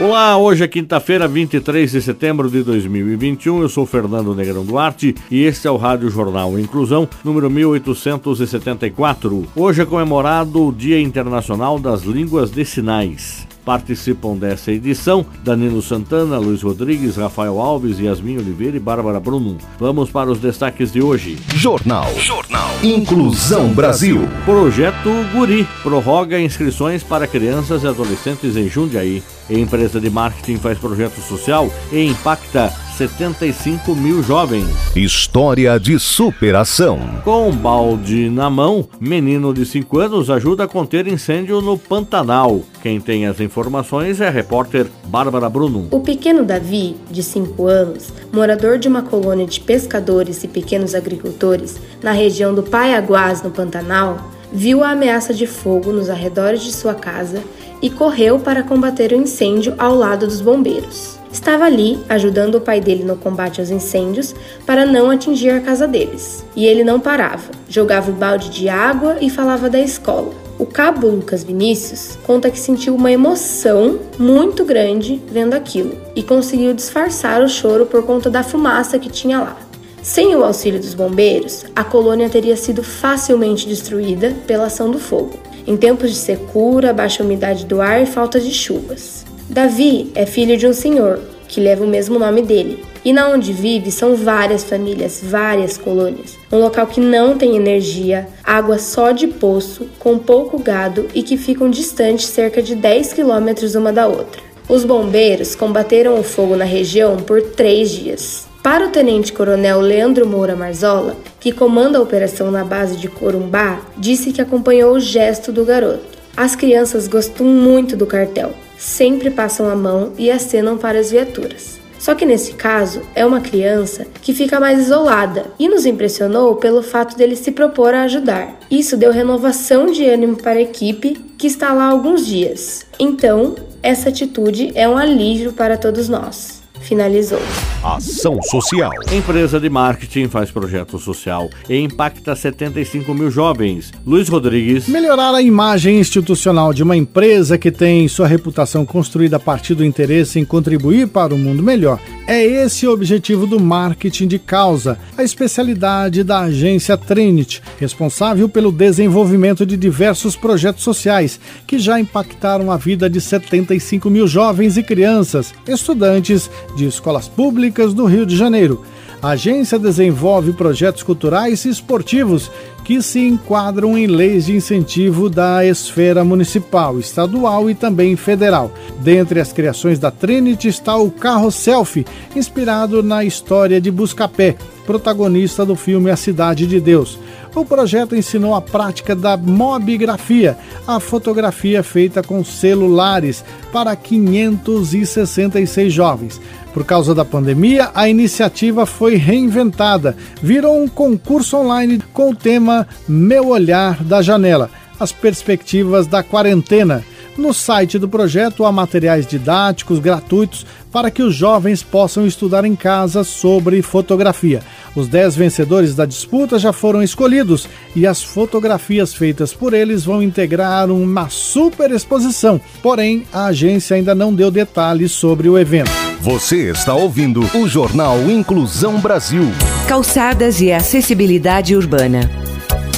[0.00, 3.62] Olá, hoje é quinta-feira, 23 de setembro de 2021.
[3.62, 9.44] Eu sou Fernando Negrão Duarte e este é o Rádio Jornal Inclusão, número 1874.
[9.56, 13.44] Hoje é comemorado o Dia Internacional das Línguas de Sinais.
[13.68, 19.58] Participam dessa edição Danilo Santana, Luiz Rodrigues, Rafael Alves, Yasmin Oliveira e Bárbara Bruno.
[19.78, 21.36] Vamos para os destaques de hoje.
[21.54, 22.06] Jornal.
[22.16, 22.70] Jornal.
[22.82, 24.26] Inclusão Brasil.
[24.46, 29.22] Projeto Guri prorroga inscrições para crianças e adolescentes em Jundiaí.
[29.50, 34.66] A empresa de marketing faz projeto social e impacta 75 mil jovens.
[34.96, 36.98] História de superação.
[37.22, 42.60] Com um balde na mão, menino de 5 anos ajuda a conter incêndio no Pantanal.
[42.82, 45.86] Quem tem as informações é a repórter Bárbara Bruno.
[45.92, 51.76] O pequeno Davi, de 5 anos, morador de uma colônia de pescadores e pequenos agricultores
[52.02, 54.18] na região do Paiaguás, no Pantanal,
[54.52, 57.44] viu a ameaça de fogo nos arredores de sua casa
[57.80, 61.17] e correu para combater o incêndio ao lado dos bombeiros.
[61.32, 64.34] Estava ali ajudando o pai dele no combate aos incêndios
[64.64, 66.44] para não atingir a casa deles.
[66.56, 70.32] E ele não parava, jogava o balde de água e falava da escola.
[70.58, 76.74] O cabo Lucas Vinícius conta que sentiu uma emoção muito grande vendo aquilo e conseguiu
[76.74, 79.56] disfarçar o choro por conta da fumaça que tinha lá.
[80.02, 85.38] Sem o auxílio dos bombeiros, a colônia teria sido facilmente destruída pela ação do fogo,
[85.66, 89.27] em tempos de secura, baixa umidade do ar e falta de chuvas.
[89.50, 91.18] Davi é filho de um senhor
[91.48, 92.84] que leva o mesmo nome dele.
[93.02, 96.36] E na onde vive são várias famílias, várias colônias.
[96.52, 101.38] Um local que não tem energia, água só de poço, com pouco gado e que
[101.38, 104.42] ficam distantes cerca de 10 quilômetros uma da outra.
[104.68, 108.46] Os bombeiros combateram o fogo na região por três dias.
[108.62, 114.30] Para o tenente-coronel Leandro Moura Marzola, que comanda a operação na base de Corumbá, disse
[114.30, 116.18] que acompanhou o gesto do garoto.
[116.36, 121.78] As crianças gostam muito do cartel sempre passam a mão e acenam para as viaturas.
[121.98, 126.82] Só que nesse caso é uma criança que fica mais isolada e nos impressionou pelo
[126.82, 128.56] fato dele se propor a ajudar.
[128.70, 132.86] Isso deu renovação de ânimo para a equipe que está lá há alguns dias.
[133.00, 137.40] Então, essa atitude é um alívio para todos nós finalizou.
[137.82, 138.90] Ação Social.
[139.12, 143.92] Empresa de marketing faz projeto social e impacta 75 mil jovens.
[144.06, 144.88] Luiz Rodrigues.
[144.88, 149.84] Melhorar a imagem institucional de uma empresa que tem sua reputação construída a partir do
[149.84, 152.00] interesse em contribuir para um mundo melhor.
[152.30, 158.70] É esse o objetivo do marketing de causa, a especialidade da agência Trinity, responsável pelo
[158.70, 164.82] desenvolvimento de diversos projetos sociais que já impactaram a vida de 75 mil jovens e
[164.82, 168.84] crianças, estudantes de escolas públicas do Rio de Janeiro.
[169.20, 172.50] A agência desenvolve projetos culturais e esportivos
[172.84, 178.72] que se enquadram em leis de incentivo da esfera municipal, estadual e também federal.
[179.00, 184.56] Dentre as criações da Trinity está o carro selfie, inspirado na história de Buscapé,
[184.86, 187.18] protagonista do filme A Cidade de Deus.
[187.58, 196.40] O projeto ensinou a prática da mobigrafia, a fotografia feita com celulares, para 566 jovens.
[196.72, 202.86] Por causa da pandemia, a iniciativa foi reinventada, virou um concurso online com o tema
[203.08, 204.70] Meu Olhar da Janela
[205.00, 207.04] As Perspectivas da Quarentena.
[207.38, 212.74] No site do projeto há materiais didáticos gratuitos para que os jovens possam estudar em
[212.74, 214.60] casa sobre fotografia.
[214.96, 220.20] Os 10 vencedores da disputa já foram escolhidos e as fotografias feitas por eles vão
[220.20, 222.60] integrar uma super exposição.
[222.82, 225.92] Porém, a agência ainda não deu detalhes sobre o evento.
[226.20, 229.44] Você está ouvindo o Jornal Inclusão Brasil.
[229.86, 232.28] Calçadas e acessibilidade urbana.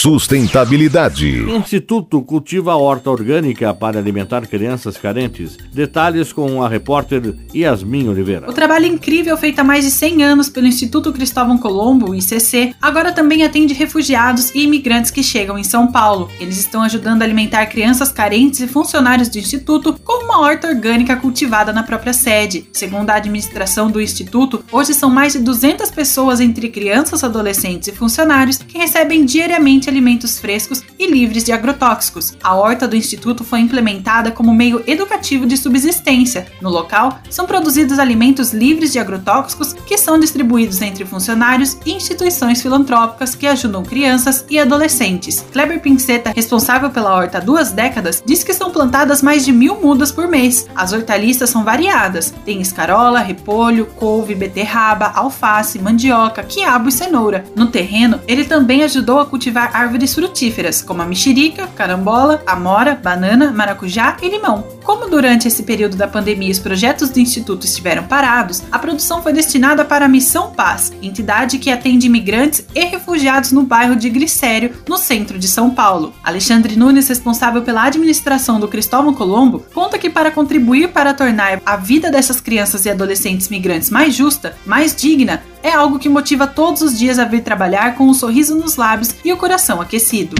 [0.00, 1.42] Sustentabilidade.
[1.50, 5.56] Instituto cultiva horta orgânica para alimentar crianças carentes.
[5.74, 8.48] Detalhes com a repórter Yasmin Oliveira.
[8.48, 13.10] O trabalho incrível feito há mais de 100 anos pelo Instituto Cristóvão Colombo, ICC, agora
[13.10, 16.30] também atende refugiados e imigrantes que chegam em São Paulo.
[16.38, 21.16] Eles estão ajudando a alimentar crianças carentes e funcionários do Instituto com uma horta orgânica
[21.16, 22.68] cultivada na própria sede.
[22.72, 27.92] Segundo a administração do Instituto, hoje são mais de 200 pessoas entre crianças, adolescentes e
[27.92, 32.36] funcionários que recebem diariamente alimentos frescos e livres de agrotóxicos.
[32.42, 36.46] A horta do Instituto foi implementada como meio educativo de subsistência.
[36.60, 42.60] No local, são produzidos alimentos livres de agrotóxicos que são distribuídos entre funcionários e instituições
[42.60, 45.44] filantrópicas que ajudam crianças e adolescentes.
[45.52, 49.80] Kleber Pinceta, responsável pela horta há duas décadas, diz que são plantadas mais de mil
[49.80, 50.66] mudas por mês.
[50.74, 57.44] As hortaliças são variadas: tem escarola, repolho, couve, beterraba, alface, mandioca, quiabo e cenoura.
[57.54, 63.52] No terreno, ele também ajudou a cultivar árvores frutíferas, como a mexerica, carambola, amora, banana,
[63.52, 64.66] maracujá e limão.
[64.82, 69.32] Como durante esse período da pandemia os projetos do Instituto estiveram parados, a produção foi
[69.32, 74.74] destinada para a Missão Paz, entidade que atende imigrantes e refugiados no bairro de Glicério,
[74.88, 76.12] no centro de São Paulo.
[76.24, 81.76] Alexandre Nunes, responsável pela administração do Cristóvão Colombo, conta que para contribuir para tornar a
[81.76, 86.82] vida dessas crianças e adolescentes migrantes mais justa, mais digna, é algo que motiva todos
[86.82, 90.36] os dias a vir trabalhar com um sorriso nos lábios e o coração aquecido.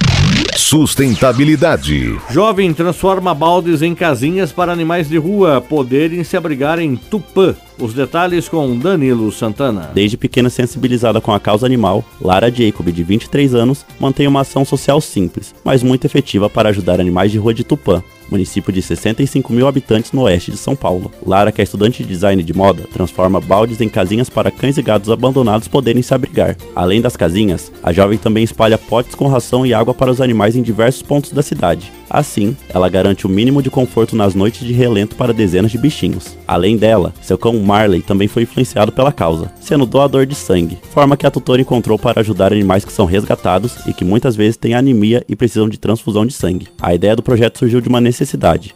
[0.57, 2.19] Sustentabilidade.
[2.31, 7.55] Jovem transforma baldes em casinhas para animais de rua poderem se abrigar em Tupã.
[7.79, 9.91] Os detalhes com Danilo Santana.
[9.95, 14.65] Desde pequena sensibilizada com a causa animal, Lara Jacob, de 23 anos, mantém uma ação
[14.65, 19.53] social simples, mas muito efetiva para ajudar animais de rua de Tupã, município de 65
[19.53, 21.11] mil habitantes no oeste de São Paulo.
[21.27, 24.83] Lara, que é estudante de design de moda, transforma baldes em casinhas para cães e
[24.83, 26.57] gatos abandonados poderem se abrigar.
[26.75, 30.57] Além das casinhas, a jovem também espalha potes com ração e água para os animais
[30.57, 31.93] em diversos pontos da cidade.
[32.11, 36.37] Assim, ela garante o mínimo de conforto nas noites de relento para dezenas de bichinhos.
[36.47, 41.17] Além dela, seu cão Marley também foi influenciado pela causa, sendo doador de sangue, forma
[41.17, 44.75] que a tutora encontrou para ajudar animais que são resgatados e que muitas vezes têm
[44.75, 46.69] anemia e precisam de transfusão de sangue.
[46.81, 48.18] A ideia do projeto surgiu de uma necessidade,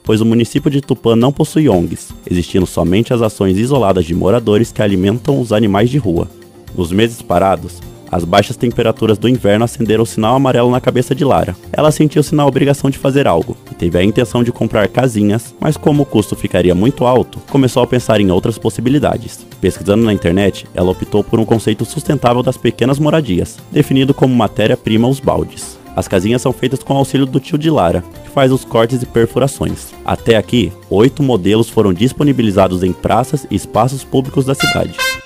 [0.03, 4.73] pois o município de Tupã não possui ONGs, existindo somente as ações isoladas de moradores
[4.73, 6.29] que alimentam os animais de rua.
[6.77, 7.81] Nos meses parados,
[8.12, 11.56] as baixas temperaturas do inverno acenderam o sinal amarelo na cabeça de Lara.
[11.72, 15.79] Ela sentiu-se na obrigação de fazer algo e teve a intenção de comprar casinhas, mas
[15.79, 19.46] como o custo ficaria muito alto, começou a pensar em outras possibilidades.
[19.63, 25.08] Pesquisando na internet, ela optou por um conceito sustentável das pequenas moradias, definido como matéria-prima
[25.08, 25.81] os baldes.
[25.94, 29.06] As casinhas são feitas com auxílio do tio de Lara, que faz os cortes e
[29.06, 29.93] perfurações.
[30.05, 35.11] Até aqui, oito modelos foram disponibilizados em praças e espaços públicos da cidade.